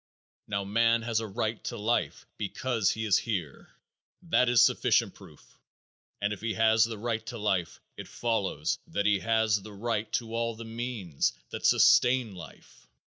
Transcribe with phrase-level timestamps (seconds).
[0.47, 3.69] Now man has a right to life because he is here.
[4.23, 5.59] That is sufficient proof,
[6.19, 10.11] and if he has the right to life, it follows that he has the right
[10.13, 12.87] to all the means that sustain life.